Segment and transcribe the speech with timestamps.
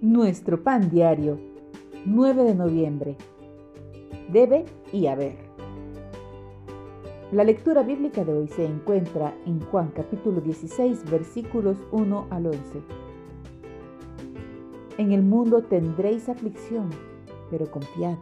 [0.00, 1.40] Nuestro pan diario,
[2.04, 3.16] 9 de noviembre.
[4.32, 5.34] Debe y haber.
[7.32, 12.60] La lectura bíblica de hoy se encuentra en Juan capítulo 16 versículos 1 al 11.
[14.98, 16.90] En el mundo tendréis aflicción,
[17.50, 18.18] pero confiad,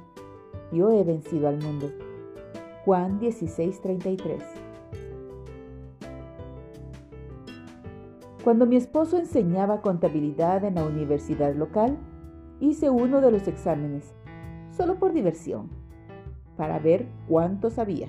[0.72, 1.90] yo he vencido al mundo.
[2.86, 3.82] Juan 16,
[8.46, 11.98] Cuando mi esposo enseñaba contabilidad en la universidad local,
[12.60, 14.14] hice uno de los exámenes,
[14.70, 15.68] solo por diversión,
[16.56, 18.06] para ver cuánto sabía.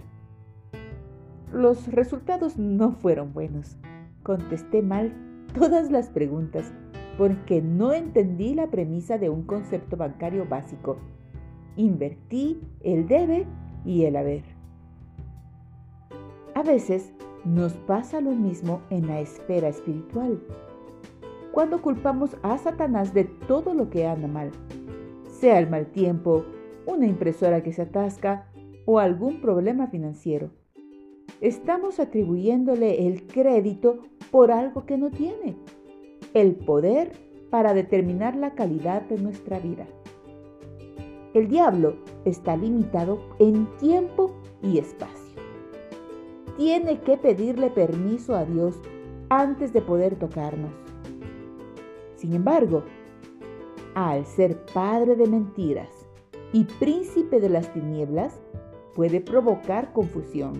[1.51, 3.79] Los resultados no fueron buenos.
[4.21, 5.11] Contesté mal
[5.57, 6.71] todas las preguntas
[7.17, 10.97] porque no entendí la premisa de un concepto bancario básico.
[11.77, 13.47] Invertí el debe
[13.85, 14.43] y el haber.
[16.53, 17.11] A veces
[17.45, 20.39] nos pasa lo mismo en la esfera espiritual.
[21.51, 24.51] Cuando culpamos a Satanás de todo lo que anda mal,
[25.39, 26.45] sea el mal tiempo,
[26.85, 28.47] una impresora que se atasca
[28.85, 30.51] o algún problema financiero,
[31.41, 35.57] estamos atribuyéndole el crédito por algo que no tiene,
[36.33, 37.11] el poder
[37.49, 39.87] para determinar la calidad de nuestra vida.
[41.33, 45.16] El diablo está limitado en tiempo y espacio
[46.57, 48.75] tiene que pedirle permiso a Dios
[49.29, 50.71] antes de poder tocarnos.
[52.15, 52.83] Sin embargo,
[53.93, 55.89] al ser padre de mentiras
[56.51, 58.39] y príncipe de las tinieblas,
[58.95, 60.53] puede provocar confusión.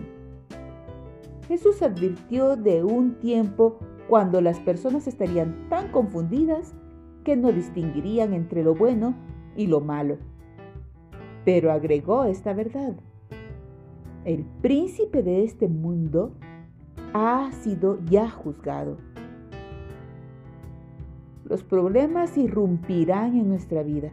[1.48, 6.74] Jesús advirtió de un tiempo cuando las personas estarían tan confundidas
[7.24, 9.14] que no distinguirían entre lo bueno
[9.56, 10.18] y lo malo.
[11.44, 12.94] Pero agregó esta verdad
[14.24, 16.32] el príncipe de este mundo
[17.14, 18.98] ha sido ya juzgado.
[21.44, 24.12] Los problemas irrumpirán en nuestra vida,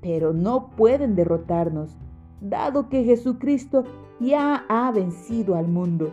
[0.00, 1.96] pero no pueden derrotarnos,
[2.40, 3.84] dado que Jesucristo
[4.20, 6.10] ya ha vencido al mundo.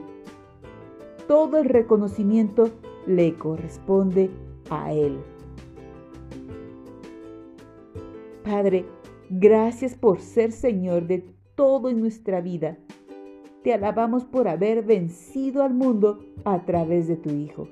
[1.28, 2.70] Todo el reconocimiento
[3.08, 4.30] le corresponde
[4.70, 5.20] a Él.
[8.44, 8.86] Padre,
[9.30, 12.78] gracias por ser Señor de todo en nuestra vida
[13.64, 17.68] te alabamos por haber vencido al mundo a través de tu Hijo.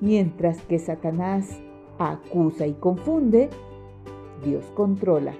[0.00, 1.60] Mientras que Satanás
[1.98, 3.48] acusa y confunde,
[4.44, 5.34] Dios controla